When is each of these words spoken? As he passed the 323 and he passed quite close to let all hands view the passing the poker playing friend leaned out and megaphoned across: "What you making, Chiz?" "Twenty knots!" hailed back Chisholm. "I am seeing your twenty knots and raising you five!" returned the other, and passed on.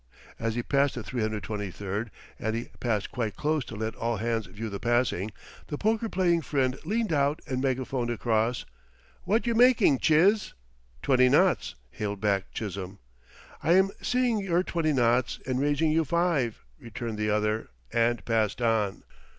As 0.39 0.55
he 0.55 0.63
passed 0.63 0.95
the 0.95 1.03
323 1.03 2.05
and 2.39 2.55
he 2.55 2.69
passed 2.79 3.11
quite 3.11 3.35
close 3.35 3.63
to 3.65 3.75
let 3.75 3.93
all 3.95 4.17
hands 4.17 4.47
view 4.47 4.67
the 4.67 4.79
passing 4.79 5.29
the 5.67 5.77
poker 5.77 6.09
playing 6.09 6.41
friend 6.41 6.75
leaned 6.83 7.13
out 7.13 7.39
and 7.45 7.61
megaphoned 7.61 8.09
across: 8.09 8.65
"What 9.25 9.45
you 9.45 9.53
making, 9.53 9.99
Chiz?" 9.99 10.53
"Twenty 11.03 11.29
knots!" 11.29 11.75
hailed 11.91 12.19
back 12.19 12.51
Chisholm. 12.51 12.97
"I 13.61 13.73
am 13.73 13.91
seeing 14.01 14.39
your 14.39 14.63
twenty 14.63 14.91
knots 14.91 15.37
and 15.45 15.59
raising 15.61 15.91
you 15.91 16.03
five!" 16.03 16.63
returned 16.79 17.19
the 17.19 17.29
other, 17.29 17.69
and 17.93 18.25
passed 18.25 18.59
on. 18.59 19.03